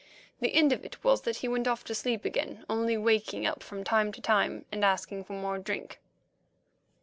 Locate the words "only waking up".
2.67-3.61